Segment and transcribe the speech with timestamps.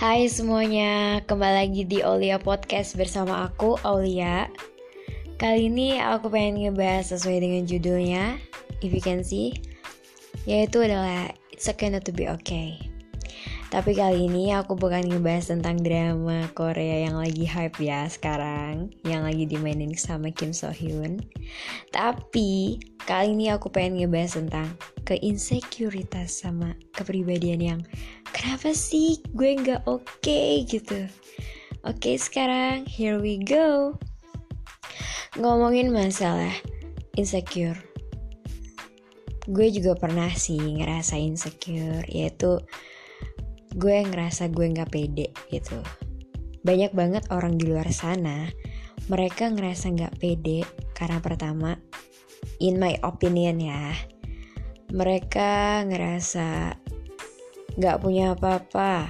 [0.00, 4.48] Hai semuanya, kembali lagi di Aulia Podcast bersama aku, Aulia.
[5.36, 8.40] Kali ini aku pengen ngebahas sesuai dengan judulnya
[8.80, 9.60] If you can see
[10.48, 12.80] Yaitu adalah It's okay not to be okay.
[13.68, 19.20] Tapi kali ini aku bukan ngebahas tentang drama Korea yang lagi hype ya sekarang Yang
[19.20, 21.20] lagi dimainin sama Kim So Hyun.
[21.92, 27.80] Tapi kali ini aku pengen ngebahas tentang keinsecuritas sama kepribadian yang
[28.40, 29.20] kenapa sih?
[29.36, 31.04] Gue nggak oke okay, gitu.
[31.84, 34.00] Oke okay, sekarang here we go.
[35.36, 36.52] Ngomongin masalah
[37.20, 37.76] insecure.
[39.44, 42.64] Gue juga pernah sih ngerasa insecure yaitu
[43.76, 45.76] gue ngerasa gue nggak pede gitu.
[46.64, 48.48] Banyak banget orang di luar sana
[49.12, 50.64] mereka ngerasa nggak pede
[50.96, 51.76] karena pertama
[52.60, 53.92] in my opinion ya
[54.92, 56.76] mereka ngerasa
[57.80, 59.08] gak punya apa-apa.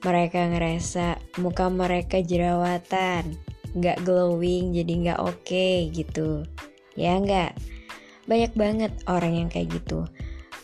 [0.00, 3.36] Mereka ngerasa muka mereka jerawatan,
[3.76, 6.48] gak glowing jadi gak oke okay, gitu.
[6.96, 7.54] Ya nggak?
[8.24, 10.08] Banyak banget orang yang kayak gitu.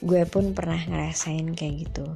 [0.05, 2.07] Gue pun pernah ngerasain kayak gitu.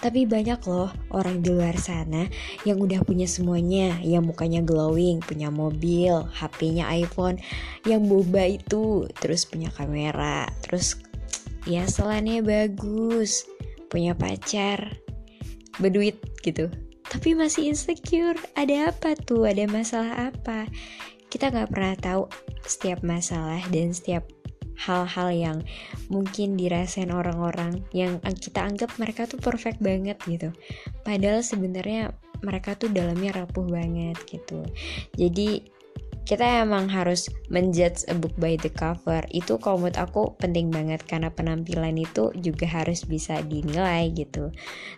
[0.00, 2.28] Tapi banyak loh orang di luar sana
[2.64, 7.36] yang udah punya semuanya, yang mukanya glowing, punya mobil, HP-nya iPhone,
[7.84, 11.00] yang boba itu, terus punya kamera, terus
[11.68, 13.44] ya selannya bagus
[13.90, 14.96] punya pacar
[15.82, 16.70] berduit gitu.
[17.10, 19.50] Tapi masih insecure ada apa tuh?
[19.50, 20.70] Ada masalah apa?
[21.26, 22.22] Kita nggak pernah tahu
[22.62, 24.22] setiap masalah dan setiap
[24.80, 25.58] hal-hal yang
[26.08, 30.54] mungkin dirasain orang-orang yang kita anggap mereka tuh perfect banget gitu.
[31.04, 34.64] Padahal sebenarnya mereka tuh dalamnya rapuh banget gitu.
[35.18, 35.79] Jadi
[36.24, 39.20] kita emang harus menjudge a book by the cover.
[39.34, 44.54] Itu kalau menurut aku penting banget karena penampilan itu juga harus bisa dinilai gitu.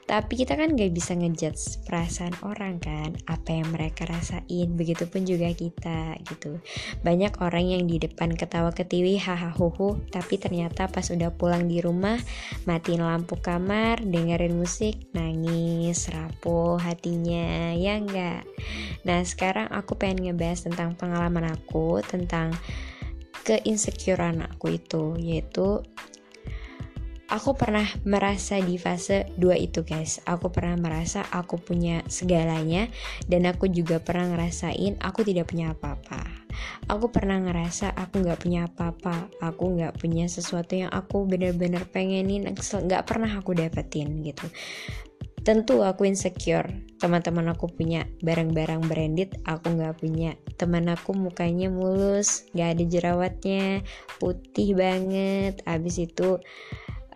[0.07, 5.51] Tapi kita kan gak bisa ngejudge perasaan orang kan apa yang mereka rasain begitupun juga
[5.57, 6.61] kita gitu.
[7.01, 9.73] Banyak orang yang di depan ketawa ketiwi hahaha
[10.11, 12.19] tapi ternyata pas udah pulang di rumah
[12.67, 18.43] matiin lampu kamar dengerin musik nangis rapuh hatinya ya enggak
[19.07, 22.57] nah sekarang aku pengen ngebahas tentang pengalaman pengalaman aku tentang
[23.45, 25.85] keinsecurean aku itu yaitu
[27.29, 30.25] aku pernah merasa di fase dua itu guys.
[30.25, 32.89] Aku pernah merasa aku punya segalanya
[33.29, 36.25] dan aku juga pernah ngerasain aku tidak punya apa-apa.
[36.89, 39.29] Aku pernah ngerasa aku nggak punya apa-apa.
[39.45, 44.49] Aku nggak punya sesuatu yang aku bener-bener pengenin nggak pernah aku dapetin gitu
[45.43, 46.71] tentu aku insecure.
[47.03, 50.39] Teman-teman aku punya barang-barang branded aku nggak punya.
[50.55, 53.65] Teman aku mukanya mulus nggak ada jerawatnya
[54.23, 55.59] putih banget.
[55.67, 56.39] Abis itu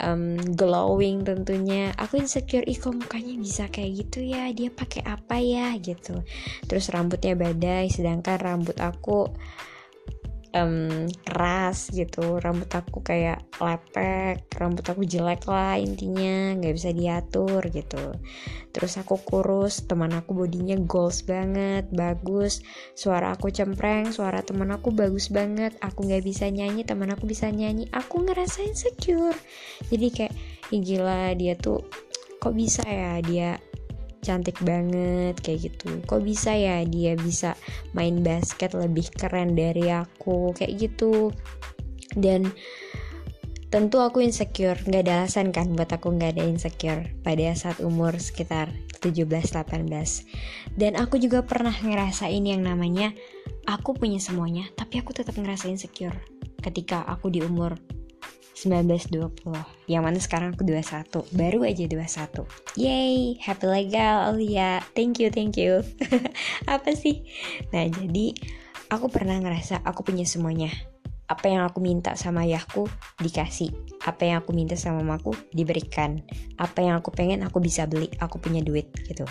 [0.02, 1.94] um, glowing tentunya.
[1.96, 4.50] Aku insecure ih kok mukanya bisa kayak gitu ya?
[4.50, 5.72] Dia pakai apa ya?
[5.78, 6.20] Gitu.
[6.66, 9.30] Terus rambutnya badai sedangkan rambut aku
[10.56, 12.40] um, keras gitu.
[12.40, 18.16] Rambut aku kayak lepek rambut aku jelek lah intinya nggak bisa diatur gitu.
[18.72, 22.64] Terus aku kurus teman aku bodinya goals banget bagus.
[22.96, 25.76] Suara aku cempreng suara teman aku bagus banget.
[25.84, 27.88] Aku nggak bisa nyanyi teman aku bisa nyanyi.
[27.92, 29.36] Aku ngerasa insecure
[29.92, 30.34] jadi kayak
[30.72, 31.84] ya gila dia tuh
[32.40, 33.20] kok bisa ya?
[33.24, 33.58] Dia
[34.26, 36.02] cantik banget kayak gitu.
[36.02, 37.54] Kok bisa ya dia bisa
[37.94, 40.50] main basket lebih keren dari aku?
[40.58, 41.30] Kayak gitu.
[42.18, 42.50] Dan
[43.70, 44.82] tentu aku insecure.
[44.82, 49.86] Nggak ada alasan kan buat aku nggak ada insecure pada saat umur sekitar 17-18
[50.74, 53.12] dan aku juga pernah ngerasain yang namanya
[53.68, 56.16] aku punya semuanya tapi aku tetap ngerasa insecure
[56.64, 57.78] ketika aku di umur
[58.56, 59.52] 1920
[59.84, 64.40] Yang mana sekarang aku 21 Baru aja 21 Yay Happy legal.
[64.40, 65.84] Ya Thank you Thank you.
[66.64, 67.28] Apa sih?
[67.76, 68.32] Nah jadi
[68.88, 70.72] Aku pernah ngerasa Aku punya semuanya.
[71.26, 72.86] Apa yang aku minta sama ayahku
[73.18, 73.74] dikasih.
[74.06, 76.22] Apa yang aku minta sama mamaku diberikan.
[76.54, 78.06] Apa yang aku pengen aku bisa beli.
[78.22, 79.26] Aku punya duit gitu.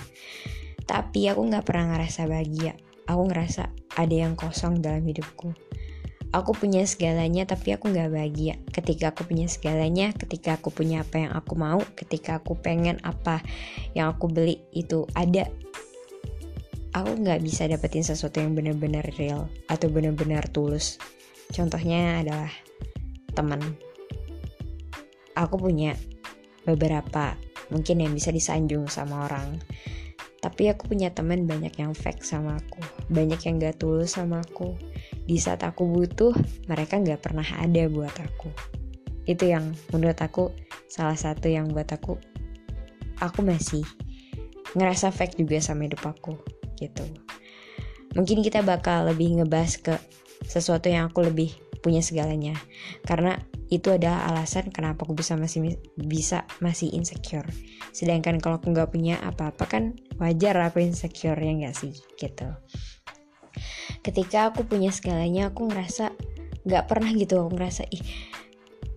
[0.83, 2.75] Tapi aku nggak pernah ngerasa bahagia.
[3.07, 5.56] Aku ngerasa ada yang kosong dalam hidupku
[6.35, 8.59] aku punya segalanya tapi aku nggak bahagia.
[8.75, 13.39] Ketika aku punya segalanya ketika aku punya apa yang aku mau ketika aku pengen apa
[13.95, 15.47] yang aku beli itu ada.
[16.91, 20.99] Aku nggak bisa dapetin sesuatu yang benar-benar real atau benar-benar tulus.
[21.55, 22.51] Contohnya adalah
[23.31, 23.63] teman.
[25.35, 25.95] Aku punya
[26.67, 27.35] beberapa
[27.71, 29.59] mungkin yang bisa disanjung sama orang.
[30.39, 32.77] Tapi aku punya teman banyak yang fake sama aku
[33.09, 34.77] banyak yang gak tulus sama aku
[35.25, 36.33] di saat aku butuh
[36.69, 38.50] mereka nggak pernah ada buat aku.
[39.25, 40.54] Itu yang menurut aku
[40.86, 42.22] salah satu yang buat aku
[43.19, 43.81] aku masih
[44.77, 46.38] ngerasa fake juga sama hidup aku
[46.77, 47.04] gitu.
[48.13, 49.95] Mungkin kita bakal lebih ngebahas ke
[50.45, 51.51] sesuatu yang aku lebih
[51.81, 52.56] punya segalanya.
[53.04, 53.36] Karena
[53.74, 57.50] itu adalah alasan kenapa aku bisa masih bisa masih insecure.
[57.92, 59.83] Sedangkan kalau aku nggak punya apa-apa kan
[60.21, 61.98] wajar aku insecure ya nggak sih?
[62.16, 62.48] Gitu
[64.06, 66.13] ketika aku punya segalanya aku ngerasa
[66.66, 67.46] nggak pernah gitu.
[67.46, 68.04] Aku ngerasa ih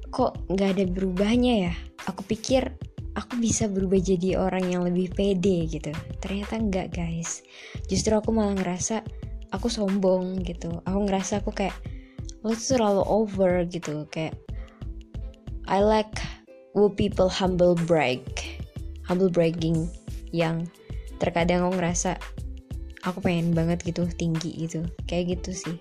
[0.09, 1.75] kok nggak ada berubahnya ya?
[2.09, 2.73] Aku pikir
[3.19, 5.93] aku bisa berubah jadi orang yang lebih pede gitu.
[6.23, 7.43] Ternyata enggak guys.
[7.91, 9.03] Justru aku malah ngerasa
[9.53, 10.81] aku sombong gitu.
[10.87, 11.75] Aku ngerasa aku kayak
[12.47, 14.07] lo tuh terlalu over gitu.
[14.15, 14.39] Kayak
[15.69, 16.17] I like
[16.73, 18.25] when people humble brag.
[19.05, 19.89] Humble bragging
[20.33, 20.69] yang
[21.19, 22.21] terkadang aku ngerasa
[23.09, 24.85] aku pengen banget gitu tinggi gitu.
[25.09, 25.77] Kayak gitu sih.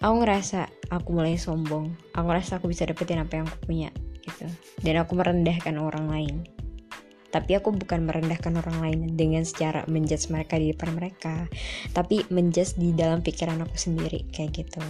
[0.00, 1.92] Aku ngerasa aku mulai sombong.
[2.14, 3.90] Aku ngerasa aku bisa dapetin apa yang aku punya
[4.22, 4.46] gitu.
[4.80, 6.36] Dan aku merendahkan orang lain.
[7.34, 11.50] Tapi aku bukan merendahkan orang lain dengan secara menjudge mereka di depan mereka.
[11.92, 14.80] Tapi menjudge di dalam pikiran aku sendiri kayak gitu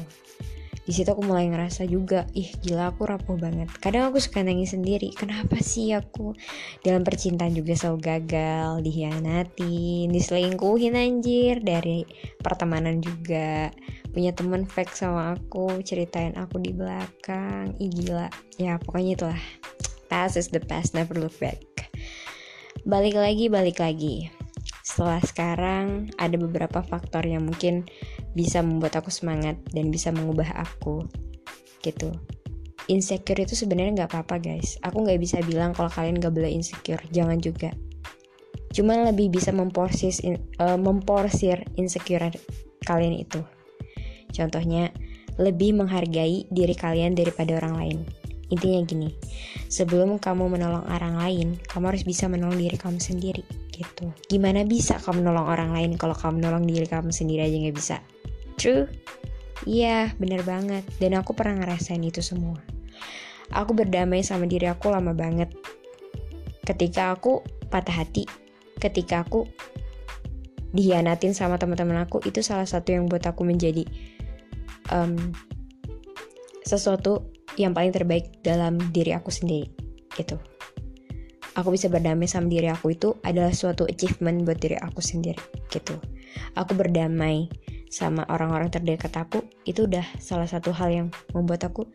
[0.86, 3.66] di situ aku mulai ngerasa juga ih gila aku rapuh banget.
[3.82, 6.30] Kadang aku suka nangis sendiri kenapa sih aku?
[6.86, 11.58] Dalam percintaan juga selalu gagal dihianati diselingkuhin anjir.
[11.58, 12.06] Dari
[12.38, 13.74] pertemanan juga
[14.14, 17.74] punya temen fake sama aku ceritain aku di belakang.
[17.82, 18.30] Ih gila.
[18.54, 19.42] Ya pokoknya itulah.
[20.06, 21.58] Past is the past never look back.
[22.86, 24.30] Balik lagi balik lagi.
[24.86, 27.90] Setelah sekarang ada beberapa faktor yang mungkin
[28.36, 31.08] bisa membuat aku semangat dan bisa mengubah aku
[31.80, 32.12] gitu.
[32.86, 34.76] Insecure itu sebenarnya nggak apa-apa guys.
[34.84, 37.00] Aku nggak bisa bilang kalau kalian gak boleh insecure.
[37.10, 37.72] Jangan juga.
[38.70, 40.12] Cuman lebih bisa memporsir
[40.60, 42.28] uh, memporsir insecure
[42.84, 43.40] kalian itu.
[44.30, 44.92] Contohnya
[45.40, 47.98] lebih menghargai diri kalian daripada orang lain.
[48.46, 49.10] Intinya gini,
[49.66, 53.42] sebelum kamu menolong orang lain, kamu harus bisa menolong diri kamu sendiri
[53.74, 54.14] gitu.
[54.30, 57.96] Gimana bisa kamu menolong orang lain kalau kamu menolong diri kamu sendiri aja nggak bisa?
[58.56, 58.88] True?
[59.64, 60.84] Iya, bener banget.
[61.00, 62.60] Dan aku pernah ngerasain itu semua.
[63.54, 65.52] Aku berdamai sama diri aku lama banget.
[66.66, 68.26] Ketika aku patah hati,
[68.82, 69.46] ketika aku
[70.74, 73.86] dihianatin sama teman-teman aku, itu salah satu yang buat aku menjadi
[74.90, 75.14] um,
[76.66, 79.70] sesuatu yang paling terbaik dalam diri aku sendiri
[80.16, 80.36] gitu
[81.56, 85.40] aku bisa berdamai sama diri aku itu adalah suatu achievement buat diri aku sendiri
[85.72, 85.96] gitu
[86.58, 87.48] aku berdamai
[87.96, 91.88] sama orang-orang terdekat aku itu udah salah satu hal yang membuat aku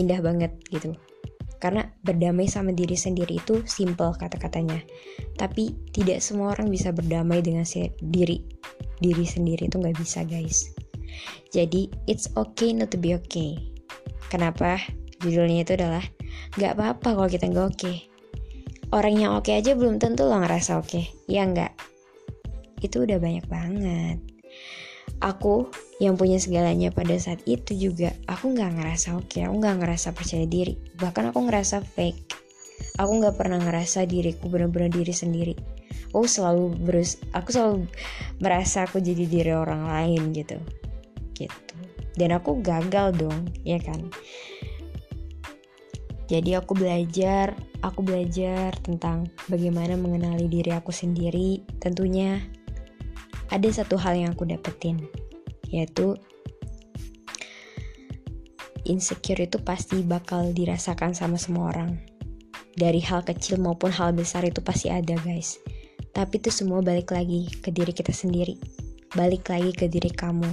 [0.00, 0.96] indah banget gitu
[1.60, 4.80] karena berdamai sama diri sendiri itu simple kata-katanya
[5.36, 8.40] tapi tidak semua orang bisa berdamai dengan si diri
[9.04, 10.72] diri sendiri itu nggak bisa guys
[11.52, 13.74] jadi it's okay not to be okay
[14.34, 14.82] Kenapa?
[15.22, 16.02] Judulnya itu adalah
[16.58, 17.96] Gak apa-apa kalau kita nggak oke okay.
[18.90, 21.04] Orang yang oke okay aja belum tentu lo ngerasa oke okay.
[21.30, 21.70] Ya nggak?
[22.82, 24.33] Itu udah banyak banget
[25.22, 25.70] Aku
[26.02, 29.46] yang punya segalanya pada saat itu juga Aku nggak ngerasa oke okay.
[29.46, 30.74] Aku nggak ngerasa percaya diri.
[30.98, 32.20] Bahkan aku ngerasa fake.
[32.98, 35.54] Aku nggak pernah ngerasa diriku benar-benar diri sendiri.
[36.14, 37.76] Aku selalu berus aku selalu
[38.38, 40.58] merasa aku jadi diri orang lain gitu.
[41.34, 41.74] Gitu.
[42.14, 43.98] Dan aku gagal dong ya kan?
[46.30, 47.52] Jadi aku belajar
[47.84, 52.40] aku belajar tentang bagaimana mengenali diri aku sendiri tentunya
[53.52, 55.04] ada satu hal yang aku dapetin
[55.68, 56.14] yaitu
[58.84, 61.98] insecure itu pasti bakal dirasakan sama semua orang.
[62.74, 65.58] Dari hal kecil maupun hal besar itu pasti ada guys.
[66.14, 68.58] Tapi itu semua balik lagi ke diri kita sendiri.
[69.14, 70.46] Balik lagi ke diri kamu.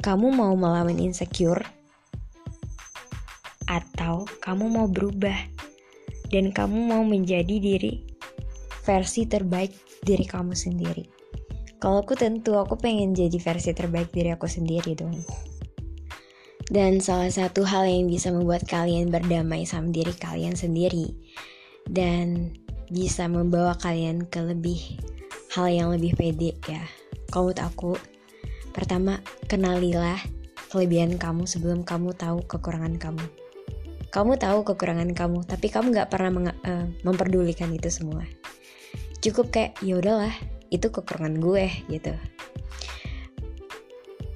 [0.00, 1.62] Kamu mau melawan insecure
[3.68, 5.36] atau kamu mau berubah?
[6.32, 8.08] Dan kamu mau menjadi diri
[8.88, 11.21] versi terbaik diri kamu sendiri.
[11.82, 15.18] Kalau aku tentu aku pengen jadi versi terbaik diri aku sendiri dong.
[16.70, 21.10] Dan salah satu hal yang bisa membuat kalian berdamai sama diri kalian sendiri
[21.90, 22.54] dan
[22.86, 24.78] bisa membawa kalian ke lebih
[25.58, 26.86] hal yang lebih pede ya.
[27.34, 27.92] Kalau menurut aku
[28.72, 29.20] Pertama,
[29.52, 30.16] kenalilah
[30.72, 33.24] kelebihan kamu sebelum kamu tahu kekurangan kamu.
[34.08, 38.24] Kamu tahu kekurangan kamu, tapi kamu gak pernah uh, memperdulikan itu semua.
[39.20, 40.32] Cukup kayak ya udahlah,
[40.72, 42.16] itu kekurangan gue gitu.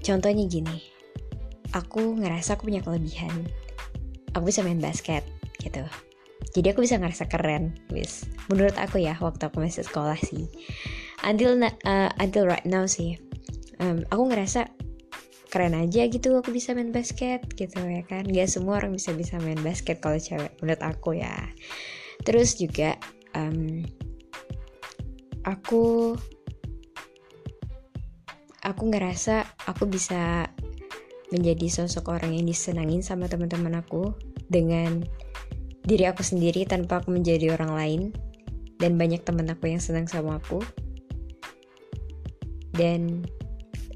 [0.05, 0.85] Contohnya gini,
[1.73, 3.49] aku ngerasa aku punya kelebihan.
[4.37, 5.25] Aku bisa main basket
[5.59, 5.83] gitu.
[6.53, 8.29] Jadi aku bisa ngerasa keren, wis.
[8.53, 10.47] Menurut aku ya, waktu aku masih sekolah sih.
[11.25, 13.17] Until uh, until right now sih,
[13.81, 14.69] um, aku ngerasa
[15.57, 19.41] keren aja gitu aku bisa main basket gitu ya kan gak semua orang bisa bisa
[19.41, 21.33] main basket kalau cewek menurut aku ya
[22.27, 22.99] terus juga
[23.33, 23.81] um,
[25.47, 26.19] aku
[28.67, 30.51] aku ngerasa aku bisa
[31.31, 34.11] menjadi sosok orang yang disenangin sama teman-teman aku
[34.51, 35.07] dengan
[35.87, 38.01] diri aku sendiri tanpa aku menjadi orang lain
[38.83, 40.61] dan banyak teman aku yang senang sama aku.
[42.77, 43.25] Dan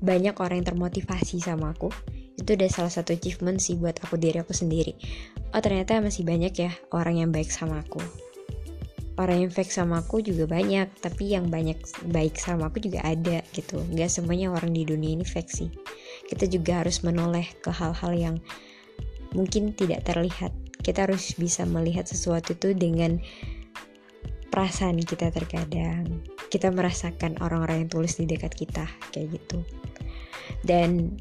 [0.00, 1.92] banyak orang yang termotivasi sama aku.
[2.40, 4.97] Itu udah salah satu achievement sih buat aku diri aku sendiri.
[5.52, 8.30] Oh ternyata masih banyak ya orang yang baik sama aku
[9.21, 11.77] orang yang fake sama aku juga banyak tapi yang banyak
[12.09, 13.85] baik sama aku juga ada gitu.
[13.93, 15.69] Nggak semuanya orang di dunia ini fake sih.
[16.25, 18.37] Kita juga harus menoleh ke hal-hal yang
[19.37, 20.57] mungkin tidak terlihat.
[20.81, 23.21] Kita harus bisa melihat sesuatu itu dengan
[24.49, 26.25] perasaan kita terkadang.
[26.49, 29.61] Kita merasakan orang-orang yang tulus di dekat kita kayak gitu.
[30.65, 31.21] Dan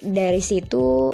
[0.00, 1.12] dari situ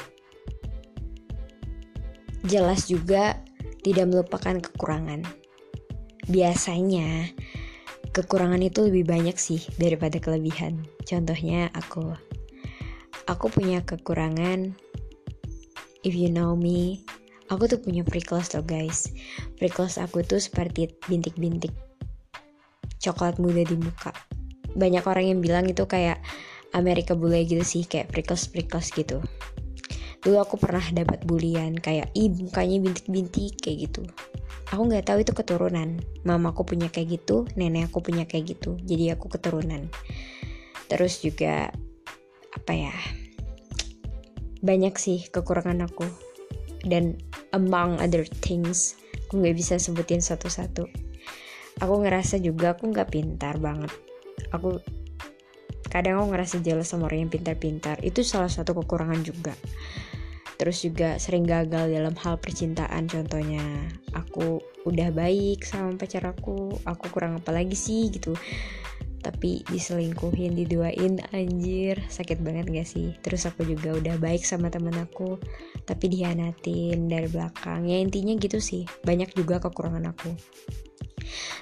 [2.47, 3.43] jelas juga
[3.83, 5.42] tidak melupakan kekurangan
[6.29, 7.31] biasanya
[8.13, 10.85] kekurangan itu lebih banyak sih daripada kelebihan.
[11.09, 12.15] Contohnya aku.
[13.31, 14.75] Aku punya kekurangan
[16.03, 17.03] if you know me,
[17.49, 19.09] aku tuh punya prickles loh guys.
[19.57, 21.73] Prickles aku tuh seperti bintik-bintik
[23.03, 24.15] coklat muda di muka.
[24.75, 26.23] Banyak orang yang bilang itu kayak
[26.73, 29.21] Amerika bule gitu sih, kayak prickles-prickles gitu.
[30.23, 34.07] Dulu aku pernah dapat bulian kayak ih mukanya bintik-bintik kayak gitu.
[34.71, 35.99] Aku nggak tahu itu keturunan.
[36.23, 38.79] Mama aku punya kayak gitu nenek aku punya kayak gitu.
[38.87, 39.91] Jadi aku keturunan.
[40.87, 41.75] Terus juga
[42.55, 42.95] apa ya
[44.63, 46.07] banyak sih kekurangan aku.
[46.87, 47.19] Dan
[47.51, 48.95] among other things
[49.27, 50.87] aku nggak bisa sebutin satu-satu.
[51.83, 53.91] Aku ngerasa juga aku nggak pintar banget.
[54.55, 54.79] Aku
[55.91, 57.99] kadang aku ngerasa jelas sama orang yang pintar-pintar.
[58.07, 59.51] Itu salah satu kekurangan juga
[60.61, 63.63] terus juga sering gagal dalam hal percintaan contohnya
[64.15, 68.35] aku udah baik sama pacar aku aku kurang apa lagi sih gitu.
[69.23, 73.15] Tapi diselingkuhin diduain anjir sakit banget gak sih?
[73.23, 75.39] Terus aku juga udah baik sama temen aku
[75.87, 77.87] tapi dihianatin dari belakang.
[77.87, 80.35] Ya intinya gitu sih banyak juga kekurangan aku.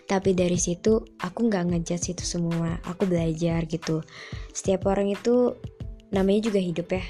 [0.08, 2.80] Tapi dari situ aku nggak ngejudge itu semua.
[2.88, 4.00] Aku belajar gitu.
[4.56, 5.54] Setiap orang itu
[6.10, 7.04] namanya juga hidup ya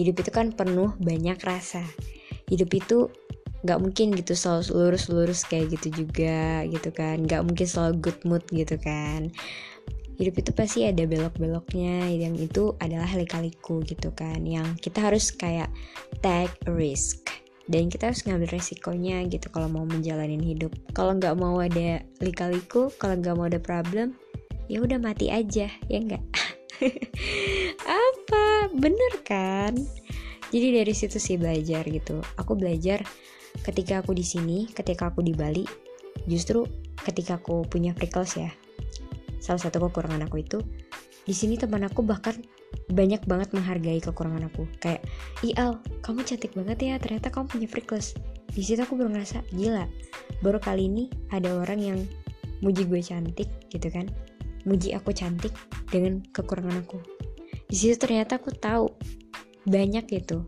[0.00, 1.84] hidup itu kan penuh banyak rasa.
[2.48, 3.12] Hidup itu
[3.60, 7.22] nggak mungkin gitu selalu lurus-lurus kayak gitu juga gitu kan.
[7.24, 9.28] Nggak mungkin selalu good mood gitu kan.
[10.16, 12.08] Hidup itu pasti ada belok-beloknya.
[12.08, 14.44] Yang itu adalah lika-liku gitu kan.
[14.44, 15.68] Yang kita harus kayak
[16.24, 17.28] take risk.
[17.70, 20.74] Dan kita harus ngambil resikonya gitu kalau mau menjalani hidup.
[20.96, 24.18] Kalau nggak mau ada lika-liku kalau nggak mau ada problem
[24.70, 27.98] ya udah mati aja ya enggak apa
[28.76, 29.74] bener kan?
[30.50, 32.18] Jadi dari situ sih belajar gitu.
[32.38, 33.02] Aku belajar
[33.62, 35.66] ketika aku di sini ketika aku di Bali
[36.26, 36.66] justru
[37.02, 38.50] ketika aku punya prickles ya.
[39.38, 40.58] Salah satu kekurangan aku itu
[41.24, 42.34] di sini teman aku bahkan
[42.90, 44.66] banyak banget menghargai kekurangan aku.
[44.82, 45.06] Kayak
[45.46, 48.18] Ial kamu cantik banget ya ternyata kamu punya prickles
[48.50, 49.86] di situ aku baru ngerasa gila
[50.42, 51.98] baru kali ini ada orang yang
[52.58, 54.10] muji gue cantik gitu kan.
[54.68, 55.56] Muji aku cantik
[55.88, 57.00] dengan kekurangan aku
[57.70, 58.90] di situ ternyata aku tahu
[59.62, 60.42] banyak itu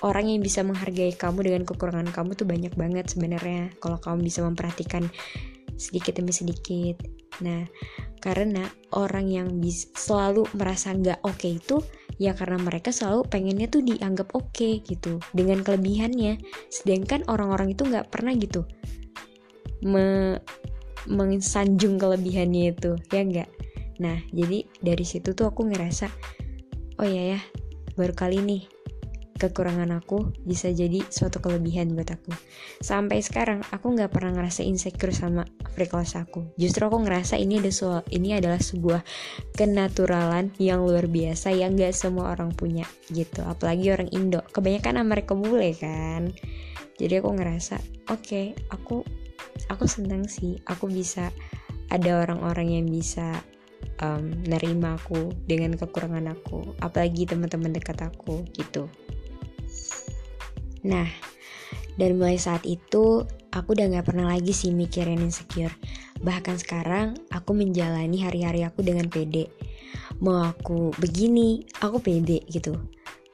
[0.00, 3.74] orang yang bisa menghargai kamu dengan kekurangan kamu tuh banyak banget sebenarnya.
[3.82, 5.04] Kalau kamu bisa memperhatikan
[5.74, 7.02] sedikit demi sedikit.
[7.42, 7.66] Nah
[8.22, 8.64] karena
[8.94, 11.82] orang yang bisa selalu merasa nggak oke okay itu
[12.18, 16.38] ya karena mereka selalu pengennya tuh dianggap oke okay, gitu dengan kelebihannya.
[16.70, 18.62] Sedangkan orang-orang itu nggak pernah gitu
[19.82, 20.38] me
[21.08, 23.50] mensanjung kelebihannya itu ya enggak
[23.98, 26.06] nah jadi dari situ tuh aku ngerasa
[26.98, 27.40] oh ya ya
[27.94, 28.62] baru kali nih
[29.38, 32.34] kekurangan aku bisa jadi suatu kelebihan buat aku.
[32.82, 36.42] Sampai sekarang aku nggak pernah ngerasa insecure sama frequency aku.
[36.58, 39.00] Justru aku ngerasa ini ada soal ini adalah sebuah
[39.54, 43.46] kenaturalan yang luar biasa yang nggak semua orang punya gitu.
[43.46, 44.42] Apalagi orang Indo.
[44.50, 46.34] Kebanyakan Amerika bule kan?
[46.98, 47.78] Jadi aku ngerasa
[48.10, 49.06] oke okay, aku
[49.70, 50.58] aku senang sih.
[50.66, 51.30] Aku bisa
[51.94, 53.38] ada orang-orang yang bisa
[54.02, 58.86] um, nerima aku dengan kekurangan aku apalagi teman-teman dekat aku gitu.
[60.86, 61.08] Nah
[61.98, 65.74] dan mulai saat itu aku udah gak pernah lagi sih mikirin insecure.
[66.22, 69.50] Bahkan sekarang aku menjalani hari-hari aku dengan pede.
[70.22, 72.78] Mau aku begini aku pede gitu.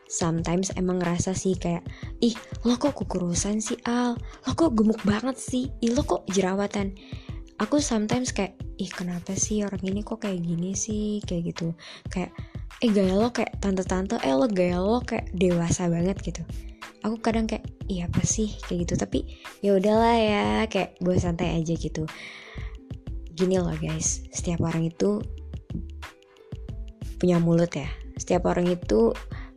[0.04, 1.83] Sometimes emang ngerasa sih kayak
[2.23, 4.14] ih lo kok kukurusan sih Al?
[4.47, 5.73] Lo kok gemuk banget sih?
[5.83, 6.94] Ih lo kok jerawatan
[7.62, 11.23] aku sometimes kayak ih kenapa sih orang ini kok kayak gini sih?
[11.23, 11.68] Kayak gitu.
[12.11, 12.34] Kayak
[12.82, 16.42] eh gaya lo kayak tante-tante eh lo gaya lo kayak dewasa banget gitu.
[17.04, 18.56] Aku kadang kayak iya apa sih?
[18.66, 18.94] Kayak gitu.
[18.99, 19.18] Tapi
[19.62, 22.08] ya udahlah ya kayak gue santai aja gitu.
[23.34, 24.25] Gini loh guys.
[24.34, 25.23] Setiap orang itu
[27.20, 27.87] punya mulut ya.
[28.18, 29.14] Setiap orang itu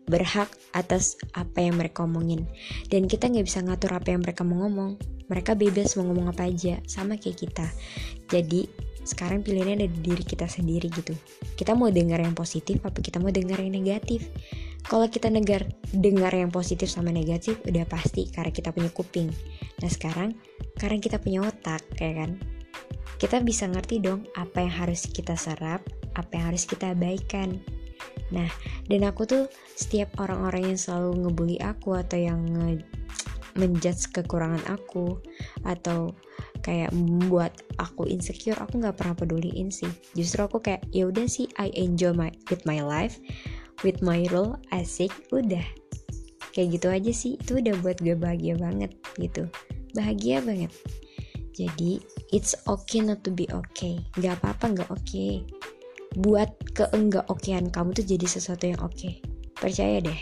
[0.07, 2.47] berhak atas apa yang mereka omongin.
[2.87, 6.47] Dan kita nggak bisa ngatur apa yang mereka mau ngomong mereka bebas mau ngomong apa
[6.47, 7.67] aja sama kayak kita.
[8.31, 8.67] Jadi
[9.07, 11.15] sekarang pilihannya ada di diri kita sendiri gitu.
[11.55, 14.27] Kita mau dengar yang positif apa kita mau dengar yang negatif?
[14.83, 19.31] Kalau kita negar dengar yang positif sama negatif udah pasti karena kita punya kuping.
[19.79, 20.35] Nah sekarang
[20.75, 22.31] karena kita punya otak kayak kan?
[23.17, 25.81] Kita bisa ngerti dong apa yang harus kita serap
[26.19, 27.63] apa yang harus kita abaikan.
[28.27, 28.49] Nah,
[28.91, 29.43] dan aku tuh
[29.77, 32.43] setiap orang-orang yang selalu ngebully aku atau yang
[33.57, 35.19] menjudge kekurangan aku
[35.65, 36.13] atau
[36.61, 39.89] kayak membuat aku insecure, aku nggak pernah peduliin sih.
[40.13, 43.17] Justru aku kayak ya udah sih, I enjoy my with my life,
[43.81, 45.63] with my role, asik, udah.
[46.53, 49.45] Kayak gitu aja sih, itu udah buat gue bahagia banget gitu.
[49.93, 50.73] Bahagia banget.
[51.57, 51.97] Jadi,
[52.29, 53.97] it's okay not to be okay.
[54.21, 55.01] Gak apa-apa gak oke.
[55.05, 55.41] Okay
[56.17, 59.19] buat keenggak okean kamu tuh jadi sesuatu yang oke okay.
[59.53, 60.19] percaya deh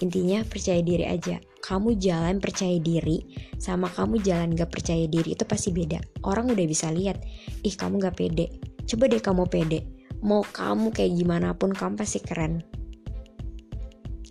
[0.00, 3.20] intinya percaya diri aja kamu jalan percaya diri
[3.60, 6.00] sama kamu jalan gak percaya diri itu pasti beda.
[6.24, 7.20] Orang udah bisa lihat
[7.62, 8.48] ih kamu gak pede.
[8.88, 9.84] Coba deh kamu pede.
[10.20, 12.64] Mau kamu kayak gimana pun kamu pasti keren.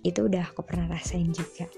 [0.02, 1.70] Itu udah aku pernah rasain juga.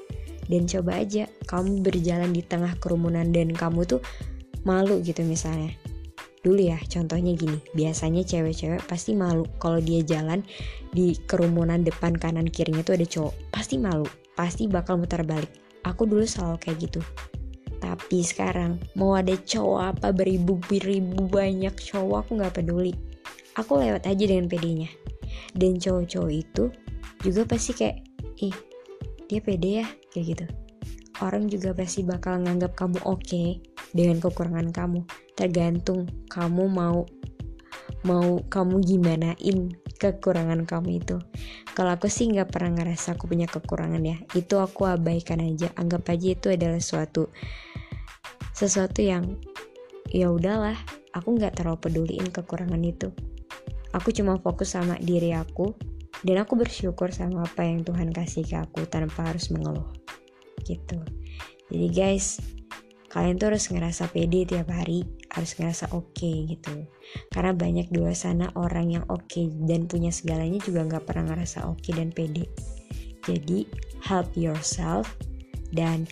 [0.47, 4.01] Dan coba aja kamu berjalan di tengah kerumunan dan kamu tuh
[4.67, 5.71] malu gitu misalnya.
[6.41, 10.41] Dulu ya, contohnya gini, biasanya cewek-cewek pasti malu kalau dia jalan
[10.91, 13.33] di kerumunan depan kanan kirinya tuh ada cowok.
[13.51, 15.51] Pasti malu, pasti bakal muter balik.
[15.87, 17.01] Aku dulu selalu kayak gitu.
[17.81, 22.93] Tapi sekarang mau ada cowok apa beribu-ribu banyak cowok aku nggak peduli.
[23.57, 24.91] Aku lewat aja dengan pedenya.
[25.57, 26.63] Dan cowok-cowok itu
[27.25, 27.97] juga pasti kayak,
[28.39, 28.55] ih
[29.25, 30.45] dia pede ya kayak gitu.
[31.21, 35.03] Orang juga pasti bakal nganggap kamu oke okay dengan kekurangan kamu
[35.35, 37.03] tergantung kamu mau
[38.01, 41.21] mau kamu gimanain kekurangan kamu itu.
[41.77, 44.17] Kalau aku sih nggak pernah ngerasa aku punya kekurangan ya.
[44.33, 45.69] Itu aku abaikan aja.
[45.77, 47.29] Anggap aja itu adalah suatu
[48.57, 49.37] sesuatu yang
[50.09, 50.75] ya udahlah
[51.13, 53.13] aku nggak terlalu peduliin kekurangan itu.
[53.93, 55.77] Aku cuma fokus sama diri aku
[56.25, 59.87] dan aku bersyukur sama apa yang Tuhan kasih ke aku tanpa harus mengeluh.
[60.65, 60.97] Gitu.
[61.69, 62.41] Jadi guys
[63.11, 66.85] kalian tuh harus ngerasa pede tiap hari harus ngerasa oke okay, gitu.
[67.31, 71.31] Karena banyak di luar sana orang yang oke okay dan punya segalanya juga nggak pernah
[71.31, 72.45] ngerasa oke okay dan pede.
[73.23, 73.65] Jadi
[74.03, 75.07] help yourself
[75.71, 76.03] dan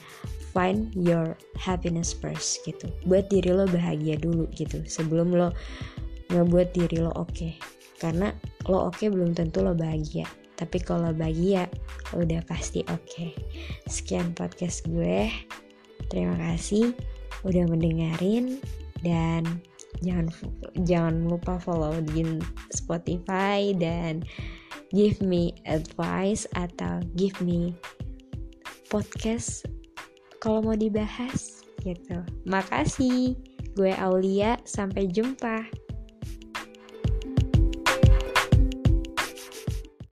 [0.55, 2.87] find your happiness first gitu.
[3.05, 5.51] Buat diri lo bahagia dulu gitu sebelum lo
[6.31, 7.31] ngebuat diri lo oke.
[7.35, 7.53] Okay.
[7.99, 8.31] karena
[8.71, 10.23] lo oke okay belum tentu lo bahagia
[10.55, 11.67] tapi kalau bahagia
[12.15, 13.03] lo udah pasti oke.
[13.07, 13.31] Okay.
[13.87, 15.27] sekian podcast gue.
[16.11, 16.91] Terima kasih
[17.47, 18.59] udah mendengarin
[19.03, 19.63] dan
[20.03, 20.27] jangan
[20.87, 22.39] jangan lupa follow di
[22.71, 24.23] Spotify dan
[24.93, 27.75] give me advice atau give me
[28.89, 29.67] podcast
[30.39, 32.23] kalau mau dibahas gitu.
[32.47, 33.35] Makasih.
[33.77, 35.88] Gue Aulia, sampai jumpa.